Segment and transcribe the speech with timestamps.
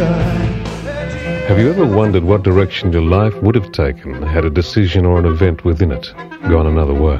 [0.00, 5.18] Have you ever wondered what direction your life would have taken had a decision or
[5.18, 6.12] an event within it
[6.42, 7.18] gone another way?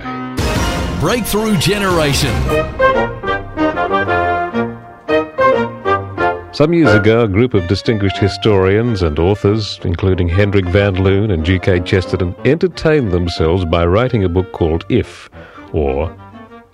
[1.00, 2.32] Breakthrough Generation.
[6.54, 11.44] Some years ago, a group of distinguished historians and authors, including Hendrik van Loon and
[11.44, 11.80] G.K.
[11.80, 15.30] Chesterton, entertained themselves by writing a book called If,
[15.72, 16.14] or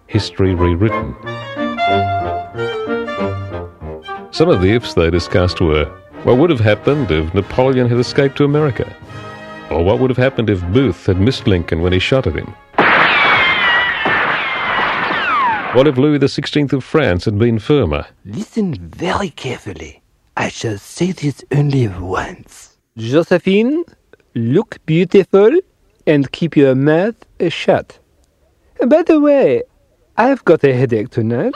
[0.07, 1.15] History Rewritten.
[4.37, 5.87] Some of the ifs they discussed were
[6.25, 8.85] what would have happened if Napoleon had escaped to America?
[9.71, 12.55] Or what would have happened if Booth had missed Lincoln when he shot at him?
[15.75, 18.05] What if Louis XVI of France had been firmer?
[18.27, 20.03] Listen very carefully.
[20.37, 22.77] I shall say this only once.
[22.99, 23.85] Josephine,
[24.35, 25.51] look beautiful
[26.07, 27.17] and keep your mouth
[27.49, 27.99] shut.
[28.87, 29.63] By the way,
[30.19, 31.55] I've got a headache tonight.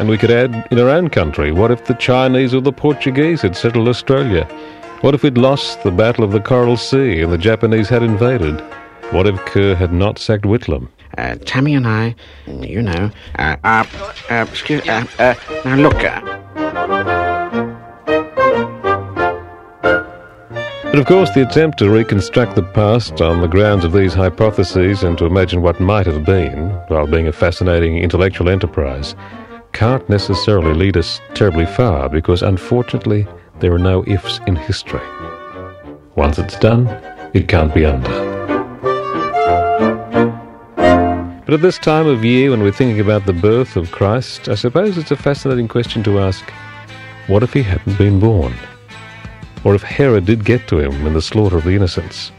[0.00, 3.42] And we could add in our own country, what if the Chinese or the Portuguese
[3.42, 4.44] had settled Australia?
[5.02, 8.62] What if we'd lost the Battle of the Coral Sea and the Japanese had invaded?
[9.10, 10.88] What if Kerr had not sacked Whitlam?
[11.18, 12.14] Uh, Tammy and I,
[12.46, 13.84] you know, uh, uh,
[14.30, 15.34] uh excuse, uh, uh,
[15.66, 16.40] now look, uh,
[20.90, 25.04] But of course, the attempt to reconstruct the past on the grounds of these hypotheses
[25.04, 29.14] and to imagine what might have been, while being a fascinating intellectual enterprise,
[29.72, 33.26] can't necessarily lead us terribly far because unfortunately
[33.60, 35.00] there are no ifs in history.
[36.16, 36.86] Once it's done,
[37.34, 38.30] it can't be undone.
[41.44, 44.54] But at this time of year, when we're thinking about the birth of Christ, I
[44.54, 46.48] suppose it's a fascinating question to ask
[47.26, 48.54] what if he hadn't been born?
[49.64, 52.32] Or if Herod did get to him in the slaughter of the innocents?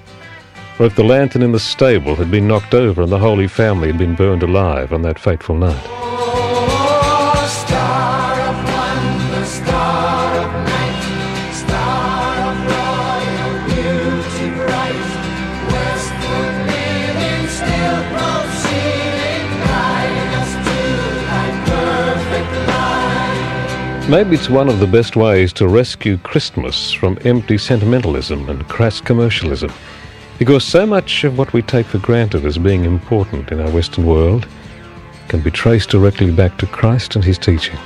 [0.80, 3.88] Or if the lantern in the stable had been knocked over and the Holy Family
[3.88, 6.01] had been burned alive on that fateful night?
[24.10, 29.00] Maybe it's one of the best ways to rescue Christmas from empty sentimentalism and crass
[29.00, 29.72] commercialism,
[30.38, 34.06] because so much of what we take for granted as being important in our Western
[34.06, 34.48] world
[35.30, 37.78] can be traced directly back to Christ and his teaching.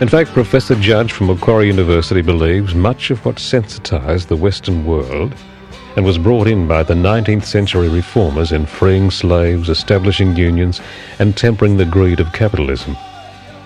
[0.00, 5.32] In fact, Professor Judge from Macquarie University believes much of what sensitized the Western world
[5.96, 10.80] and was brought in by the 19th century reformers in freeing slaves, establishing unions,
[11.20, 12.96] and tempering the greed of capitalism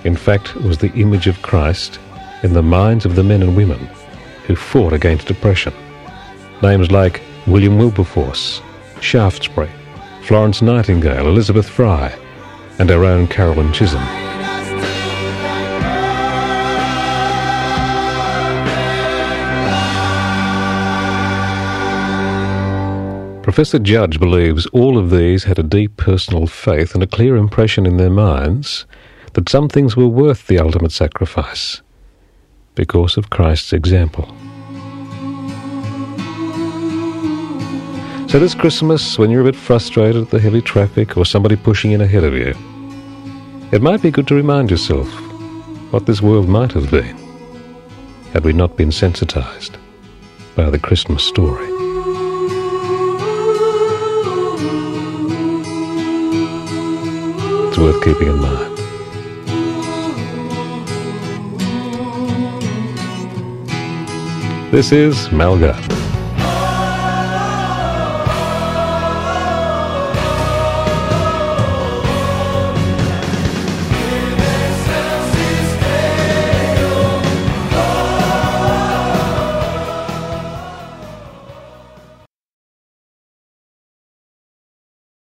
[0.05, 1.99] in fact, was the image of Christ
[2.43, 3.79] in the minds of the men and women
[4.47, 5.73] who fought against oppression.
[6.63, 8.61] Names like William Wilberforce,
[9.01, 9.71] Shaftesbury,
[10.23, 12.15] Florence Nightingale, Elizabeth Fry,
[12.79, 14.05] and our own Carolyn Chisholm.
[23.43, 27.87] Professor Judge believes all of these had a deep personal faith and a clear impression
[27.87, 28.87] in their minds
[29.35, 31.83] that some things were worth the ultimate sacrifice
[32.75, 34.27] because of Christ's example.
[38.29, 41.93] So this Christmas, when you're a bit frustrated at the heavy traffic or somebody pushing
[41.93, 42.55] in ahead of you,
[43.71, 45.09] it might be good to remind yourself
[45.93, 47.17] what this world might have been
[48.33, 49.77] had we not been sensitized
[50.57, 51.67] by the Christmas story.
[57.69, 58.74] It's worth keeping in mind.
[64.75, 65.94] This is Mel Gardner.